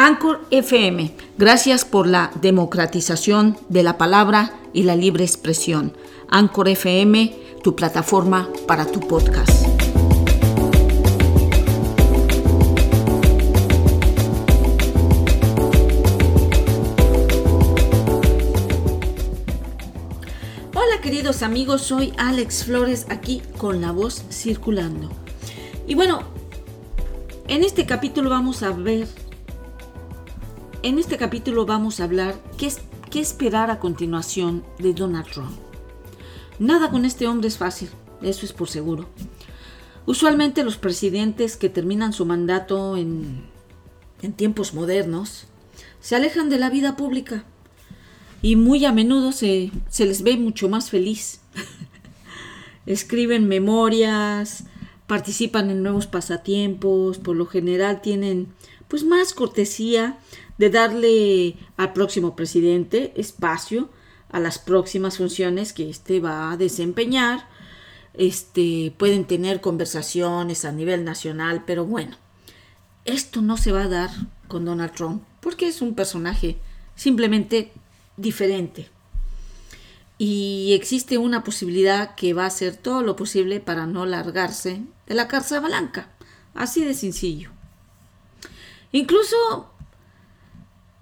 [0.00, 5.92] Anchor FM, gracias por la democratización de la palabra y la libre expresión.
[6.28, 9.66] Anchor FM, tu plataforma para tu podcast.
[20.74, 25.10] Hola queridos amigos, soy Alex Flores aquí con la voz circulando.
[25.88, 26.20] Y bueno,
[27.48, 29.08] en este capítulo vamos a ver
[30.82, 32.70] en este capítulo vamos a hablar qué,
[33.20, 35.56] esperar a continuación de Donald Trump.
[36.58, 37.90] Nada con este hombre es fácil,
[38.22, 39.08] eso es por seguro.
[40.06, 43.44] Usualmente los presidentes que terminan su mandato en,
[44.22, 45.46] en tiempos modernos
[46.00, 47.44] se alejan de la vida pública
[48.40, 51.40] y muy a menudo se, se les ve mucho más feliz.
[52.86, 54.64] Escriben memorias,
[55.06, 58.48] participan en nuevos pasatiempos, por lo general tienen
[58.86, 60.18] pues más cortesía
[60.58, 63.88] de darle al próximo presidente espacio
[64.30, 67.48] a las próximas funciones que éste va a desempeñar.
[68.14, 72.16] Este, pueden tener conversaciones a nivel nacional, pero bueno,
[73.04, 74.10] esto no se va a dar
[74.48, 76.58] con Donald Trump porque es un personaje
[76.94, 77.72] simplemente
[78.16, 78.90] diferente.
[80.18, 85.14] Y existe una posibilidad que va a hacer todo lo posible para no largarse de
[85.14, 86.10] la Casa Blanca.
[86.54, 87.52] Así de sencillo.
[88.90, 89.70] Incluso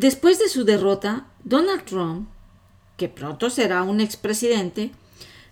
[0.00, 2.26] Después de su derrota, Donald Trump,
[2.96, 4.92] que pronto será un expresidente,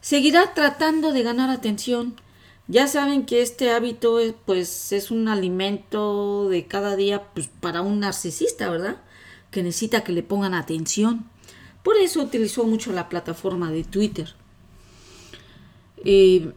[0.00, 2.14] seguirá tratando de ganar atención.
[2.66, 7.82] Ya saben que este hábito es, pues, es un alimento de cada día pues, para
[7.82, 8.96] un narcisista, ¿verdad?
[9.50, 11.28] Que necesita que le pongan atención.
[11.82, 14.34] Por eso utilizó mucho la plataforma de Twitter.
[16.06, 16.54] Eh,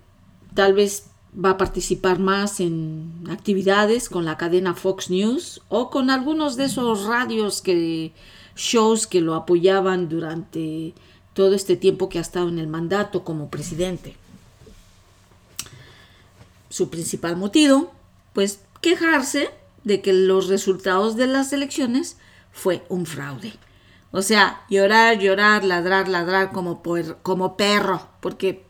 [0.54, 6.10] tal vez va a participar más en actividades con la cadena Fox News o con
[6.10, 8.12] algunos de esos radios que
[8.56, 10.94] shows que lo apoyaban durante
[11.34, 14.16] todo este tiempo que ha estado en el mandato como presidente.
[16.70, 17.92] Su principal motivo,
[18.34, 19.50] pues quejarse
[19.84, 22.18] de que los resultados de las elecciones
[22.52, 23.54] fue un fraude.
[24.12, 26.84] O sea, llorar, llorar, ladrar, ladrar como,
[27.22, 28.66] como perro, porque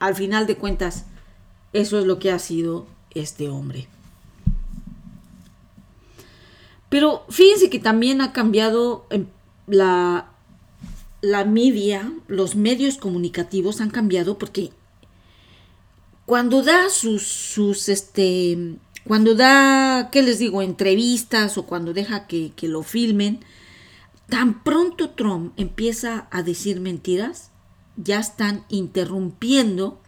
[0.00, 1.04] al final de cuentas
[1.74, 3.86] eso es lo que ha sido este hombre.
[6.88, 9.26] Pero fíjense que también ha cambiado em,
[9.66, 10.30] la,
[11.20, 14.70] la media, los medios comunicativos han cambiado porque
[16.26, 18.76] cuando da sus, sus este,
[19.06, 23.40] cuando da, ¿qué les digo?, entrevistas o cuando deja que, que lo filmen,
[24.28, 27.50] tan pronto Trump empieza a decir mentiras,
[27.96, 30.00] ya están interrumpiendo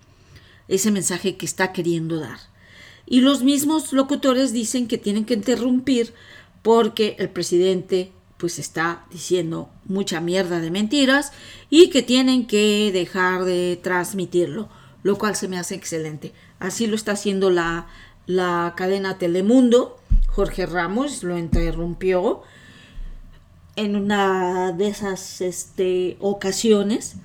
[0.69, 2.38] ese mensaje que está queriendo dar.
[3.06, 6.12] Y los mismos locutores dicen que tienen que interrumpir
[6.62, 11.32] porque el presidente pues está diciendo mucha mierda de mentiras
[11.71, 14.69] y que tienen que dejar de transmitirlo,
[15.03, 16.32] lo cual se me hace excelente.
[16.59, 17.87] Así lo está haciendo la,
[18.26, 19.99] la cadena Telemundo.
[20.28, 22.43] Jorge Ramos lo interrumpió
[23.76, 27.16] en una de esas este, ocasiones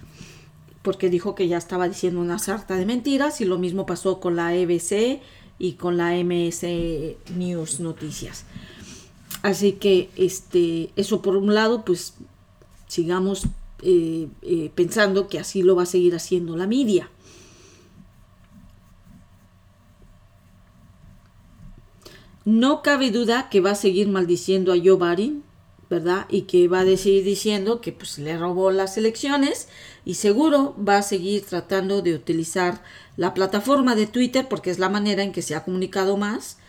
[0.81, 4.35] porque dijo que ya estaba diciendo una sarta de mentiras y lo mismo pasó con
[4.35, 5.21] la EBC
[5.59, 6.65] y con la MS
[7.35, 8.45] News Noticias.
[9.43, 12.15] Así que este, eso por un lado, pues
[12.87, 13.45] sigamos
[13.81, 17.09] eh, eh, pensando que así lo va a seguir haciendo la media.
[22.43, 25.43] No cabe duda que va a seguir maldiciendo a Joe Biden,
[25.91, 26.25] ¿verdad?
[26.29, 29.67] Y que va a seguir diciendo que pues le robó las elecciones
[30.05, 32.81] y seguro va a seguir tratando de utilizar
[33.17, 36.59] la plataforma de Twitter porque es la manera en que se ha comunicado más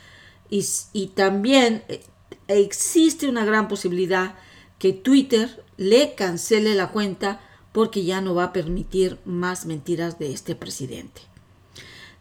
[0.50, 2.03] y, y también eh,
[2.49, 4.34] existe una gran posibilidad
[4.81, 7.41] que Twitter le cancele la cuenta
[7.71, 11.22] porque ya no va a permitir más mentiras de este presidente.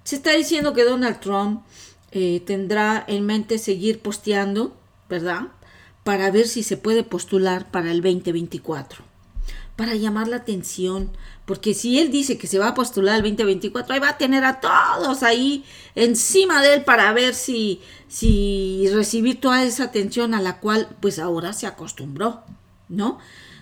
[0.04, 1.64] Se está diciendo que Donald Trump
[2.12, 4.78] eh, tendrá en mente seguir posteando,
[5.10, 5.48] ¿verdad?
[6.04, 9.12] Para ver si se puede postular para el 2024
[9.82, 11.10] para llamar la atención,
[11.46, 14.44] porque si él dice que se va a postular el 2024, ahí va a tener
[14.46, 15.66] a todos ahí
[15.96, 21.18] encima de él para ver si, si recibir toda esa atención a la cual pues
[21.18, 22.44] ahora se acostumbró,
[22.90, 23.18] ¿no?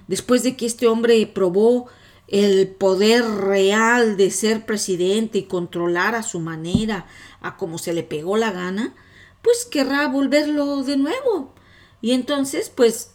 [0.10, 1.88] Después de que este hombre probó
[2.28, 7.06] el poder real de ser presidente y controlar a su manera,
[7.40, 8.94] a como se le pegó la gana,
[9.42, 11.54] pues querrá volverlo de nuevo.
[12.02, 13.12] Y entonces, pues,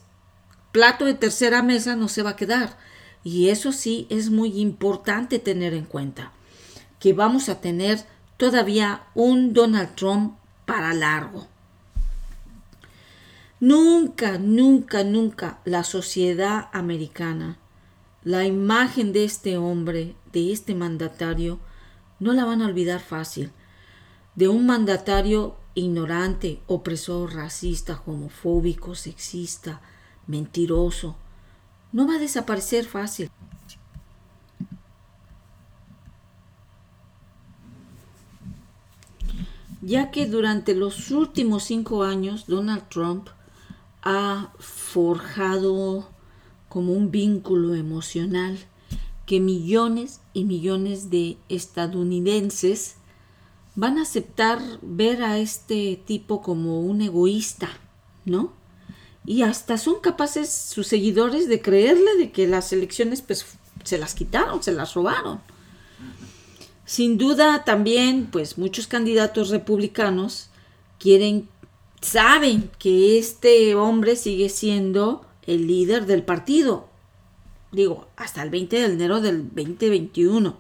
[0.73, 2.77] plato de tercera mesa no se va a quedar.
[3.23, 6.33] Y eso sí es muy importante tener en cuenta,
[6.99, 8.05] que vamos a tener
[8.37, 10.37] todavía un Donald Trump
[10.67, 11.47] para largo.
[13.61, 17.57] Nunca, nunca, nunca la sociedad americana,
[18.23, 21.61] la imagen de este hombre, de este mandatario,
[22.21, 23.53] no la van a olvidar fácil.
[24.35, 29.81] De un mandatario ignorante, opresor, racista, homofóbico, sexista,
[30.27, 31.17] mentiroso.
[31.93, 33.31] No va a desaparecer fácil.
[39.83, 43.29] Ya que durante los últimos cinco años Donald Trump
[44.03, 46.09] ha forjado
[46.69, 48.59] como un vínculo emocional
[49.27, 52.97] que millones y millones de estadounidenses
[53.75, 57.71] van a aceptar ver a este tipo como un egoísta,
[58.25, 58.53] ¿no?
[59.27, 63.47] Y hasta son capaces sus seguidores de creerle de que las elecciones pues
[63.83, 65.41] se las quitaron, se las robaron.
[66.85, 70.51] Sin duda también pues muchos candidatos republicanos
[70.99, 71.49] quieren
[72.05, 76.89] saben que este hombre sigue siendo el líder del partido.
[77.73, 80.57] Digo, hasta el 20 de enero del 2021.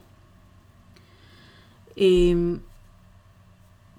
[1.96, 2.60] Em,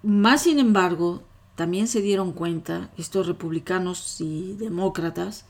[0.06, 1.24] más sin embargo,
[1.56, 5.46] también se dieron cuenta estos republicanos y demócratas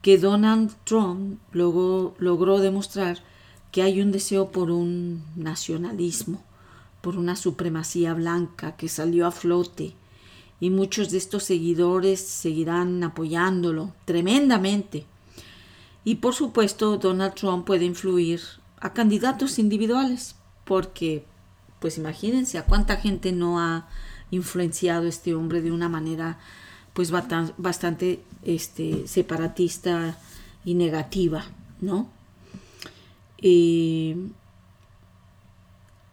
[0.00, 3.18] que Donald Trump logró, logró demostrar
[3.72, 6.44] que hay un deseo por un nacionalismo,
[7.00, 9.94] por una supremacía blanca que salió a flote
[10.60, 15.04] y muchos de estos seguidores seguirán apoyándolo tremendamente.
[16.04, 18.40] Y por supuesto Donald Trump puede influir
[18.78, 21.24] a candidatos individuales porque
[21.84, 23.86] pues imagínense a cuánta gente no ha
[24.30, 26.38] influenciado este hombre de una manera
[26.94, 30.16] pues bastante este, separatista
[30.64, 31.44] y negativa,
[31.82, 32.08] ¿no?
[33.36, 34.16] Eh,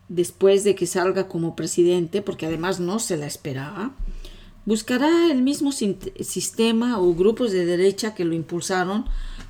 [0.09, 3.93] después de que salga como presidente, porque además no se la esperaba,
[4.65, 9.05] buscará el mismo sistema o grupos de derecha que lo impulsaron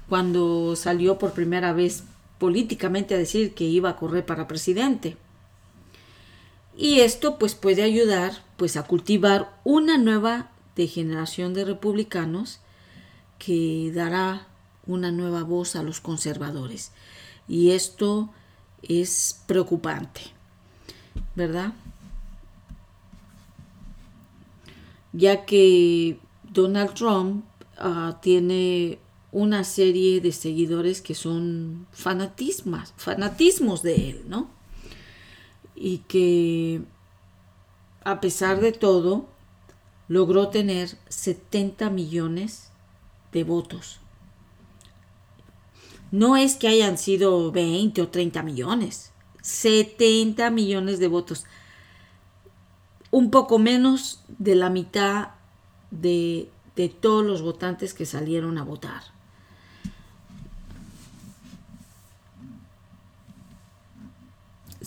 [0.08, 2.04] cuando salió por primera vez
[2.38, 5.18] políticamente a decir que iba a correr para presidente.
[6.78, 12.60] Y esto pues puede ayudar pues a cultivar una nueva degeneración de republicanos
[13.38, 14.48] que dará
[14.88, 16.92] una nueva voz a los conservadores.
[17.48, 18.30] Y esto
[18.84, 20.22] es preocupante,
[21.36, 21.74] ¿verdad?
[25.14, 27.44] Ya que Donald Trump
[27.84, 29.00] uh, tiene
[29.32, 34.50] una serie de seguidores que son fanatismos, fanatismos de él, ¿no?
[35.82, 36.84] Y que
[38.04, 39.26] a pesar de todo
[40.08, 42.72] logró tener 70 millones
[43.32, 44.00] de votos.
[46.12, 49.12] No es que hayan sido 20 o 30 millones,
[49.42, 51.46] 70 millones de votos.
[53.10, 55.30] Un poco menos de la mitad
[55.90, 59.02] de, de todos los votantes que salieron a votar.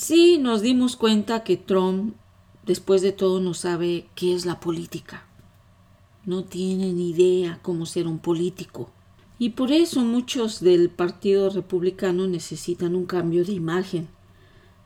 [0.06, 2.14] Sí, nos dimos cuenta que Trump,
[2.66, 5.26] después de todo, no sabe qué es la política.
[6.26, 8.90] No tiene ni idea cómo ser un político.
[9.38, 14.08] Y por eso muchos del Partido Republicano necesitan un cambio de imagen.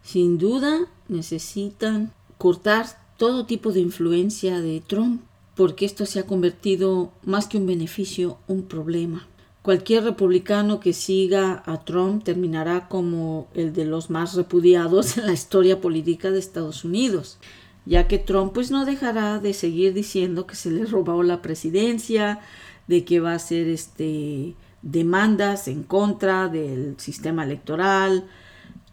[0.05, 2.87] Sin duda necesitan cortar
[3.17, 5.23] todo tipo de influencia de Trump,
[5.57, 9.27] porque esto se ha convertido más que un beneficio, un problema.
[9.69, 15.35] Cualquier republicano que siga a Trump terminará como el de los más repudiados en la
[15.35, 17.37] historia política de Estados Unidos,
[17.85, 22.41] ya que Trump pues no dejará de seguir diciendo que se le robó la presidencia,
[22.87, 28.27] de que va a hacer este demandas en contra del sistema electoral,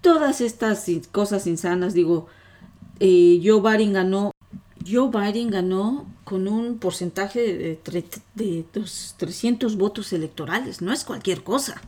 [0.01, 2.27] todas estas cosas insanas, digo,
[2.99, 4.34] eh, Joe Biden ganó
[4.87, 7.39] Joe Biden ganó con un porcentaje
[7.85, 8.65] de, de,
[9.17, 11.81] 300 votos electorales, no es cualquier cosa.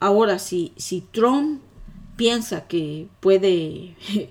[0.00, 1.60] Ahora, si, si Trump
[2.16, 3.94] piensa que puede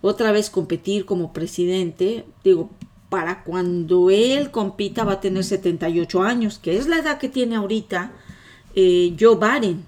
[0.00, 2.70] otra vez competir como presidente, digo,
[3.08, 7.56] para cuando él compita va a tener 78 años, que es la edad que tiene
[7.56, 8.12] ahorita
[8.74, 9.84] eh, Joe Biden.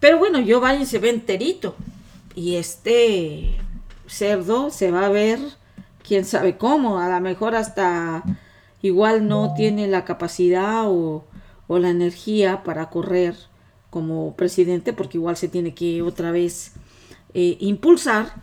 [0.00, 1.76] Pero bueno, Joe Biden se ve enterito
[2.34, 3.56] y este
[4.06, 5.38] cerdo se va a ver
[6.06, 8.22] quién sabe cómo, a lo mejor hasta
[8.82, 11.24] igual no tiene la capacidad o,
[11.68, 13.34] la energía para correr
[13.88, 16.72] como presidente, porque igual se tiene que otra vez
[17.32, 18.42] eh, impulsar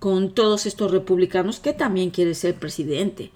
[0.00, 3.30] con todos estos republicanos que también quiere ser presidente.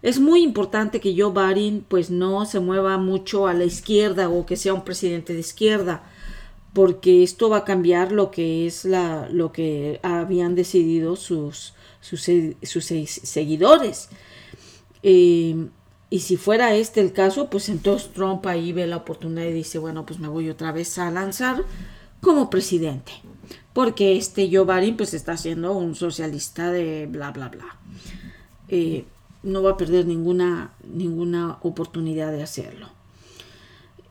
[0.00, 4.46] Es muy importante que Joe Biden pues no se mueva mucho a la izquierda o
[4.46, 6.02] que sea un presidente de izquierda,
[6.72, 12.22] porque esto va a cambiar lo que es la lo que habían decidido sus sus,
[12.22, 14.08] seguidores.
[15.02, 15.68] Eh,
[16.12, 19.78] Y si fuera este el caso, pues entonces Trump ahí ve la oportunidad y dice,
[19.78, 21.64] bueno, pues me voy otra vez a lanzar
[22.20, 23.12] como presidente.
[23.72, 27.78] Porque este Joe Biden pues está siendo un socialista de bla, bla, bla.
[28.68, 29.06] Eh,
[29.42, 32.90] no va a perder ninguna, ninguna oportunidad de hacerlo.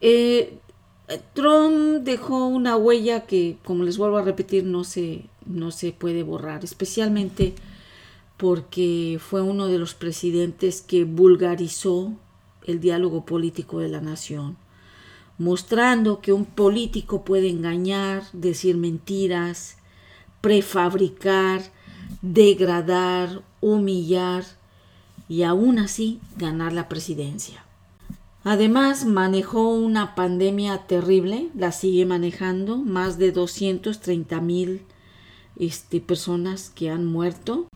[0.02, 0.58] Eh,
[1.34, 6.24] Trump dejó una huella que, como les vuelvo a repetir, no se, no se puede
[6.24, 7.56] borrar, especialmente
[8.38, 12.14] porque fue uno de los presidentes que vulgarizó
[12.66, 14.58] el diálogo político de la nación,
[15.38, 19.78] mostrando que un político puede engañar, decir mentiras,
[20.42, 21.62] prefabricar,
[22.22, 24.44] degradar, humillar
[25.30, 27.64] y aún así ganar la presidencia.
[28.44, 34.82] Además, manejó una pandemia terrible, la sigue manejando, más de 230 mil
[35.58, 37.68] este, personas que han muerto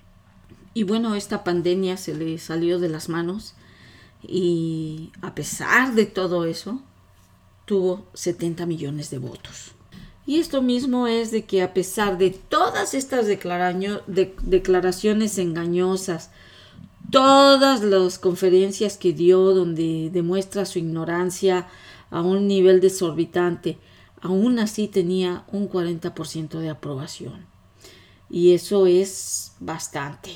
[0.77, 3.53] y bueno, esta pandemia se le salió de las manos
[4.21, 6.81] y a pesar de todo eso,
[7.63, 9.71] tuvo 70 millones de votos.
[10.25, 16.29] Y esto mismo es de que a pesar de todas estas declaraciones engañosas,
[17.11, 21.67] todas las conferencias que dio donde demuestra su ignorancia
[22.11, 23.77] a un nivel desorbitante,
[24.21, 27.45] aún así tenía un 40% de aprobación.
[28.29, 30.31] Y eso es bastante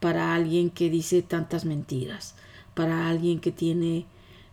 [0.00, 2.34] para alguien que dice tantas mentiras,
[2.74, 4.06] para alguien que tiene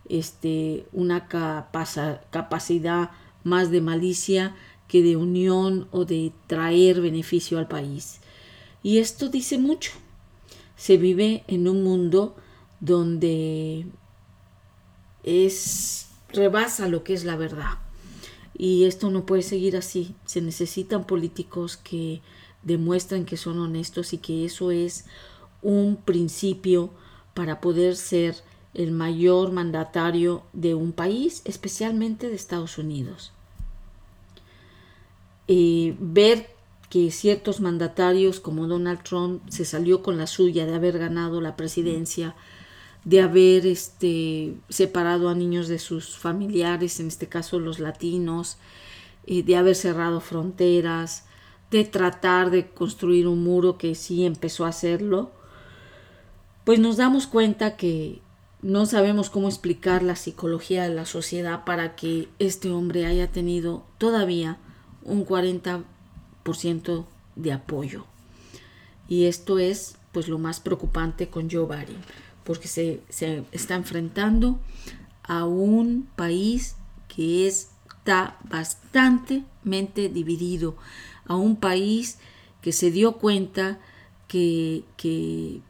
[0.08, 3.10] este, una capacidad
[3.42, 4.54] más de malicia
[4.88, 8.20] que de unión o de traer beneficio al país.
[8.82, 9.92] Y esto dice mucho.
[10.76, 12.36] Se vive en un mundo
[12.80, 13.86] donde
[15.22, 17.78] es rebasa lo que es la verdad.
[18.56, 20.14] Y esto no puede seguir así.
[20.26, 22.20] Se necesitan políticos que
[22.62, 25.06] demuestren que son honestos y que eso es
[25.62, 26.90] un principio
[27.34, 28.36] para poder ser
[28.74, 33.32] el mayor mandatario de un país, especialmente de Estados Unidos.
[35.46, 36.53] Eh, ver
[36.94, 41.56] que ciertos mandatarios como Donald Trump se salió con la suya de haber ganado la
[41.56, 42.36] presidencia,
[43.02, 48.58] de haber este, separado a niños de sus familiares, en este caso los latinos,
[49.26, 51.24] eh, de haber cerrado fronteras,
[51.72, 55.32] de tratar de construir un muro que sí empezó a hacerlo,
[56.62, 58.20] pues nos damos cuenta que
[58.62, 63.82] no sabemos cómo explicar la psicología de la sociedad para que este hombre haya tenido
[63.98, 64.58] todavía
[65.02, 65.82] un 40%
[67.34, 68.06] de apoyo.
[69.08, 71.66] Y esto es pues lo más preocupante con Joe
[72.44, 74.60] porque se, se está enfrentando
[75.24, 76.76] a un país
[77.08, 80.76] que está bastante dividido,
[81.26, 82.18] a un país
[82.60, 83.80] que se dio cuenta
[84.28, 85.62] que, que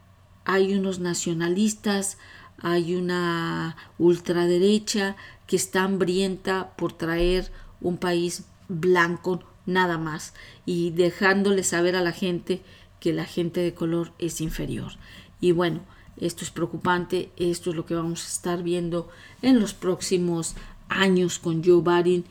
[0.45, 2.19] hay unos nacionalistas,
[2.59, 5.17] hay una ultraderecha
[5.47, 10.35] que está hambrienta por traer un país blanco nada más
[10.67, 12.63] y dejándole saber a la gente
[13.01, 14.93] que la gente de color es inferior.
[15.41, 15.81] Y bueno,
[16.17, 19.09] esto es preocupante, esto es lo que vamos a estar viendo
[19.43, 20.55] en los próximos
[20.89, 22.25] años con Joe Biden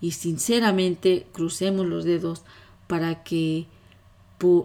[0.00, 2.42] y sinceramente crucemos los dedos
[2.86, 3.66] para que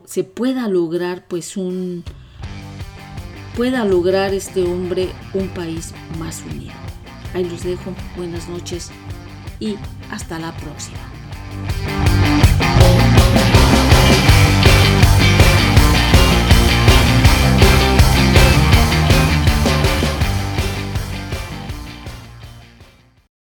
[0.06, 2.04] se pueda lograr pues un,
[3.56, 6.74] pueda lograr este hombre un país más unido.
[7.34, 8.92] Ahí los dejo, buenas noches
[9.60, 9.76] y
[10.10, 12.05] hasta la próxima.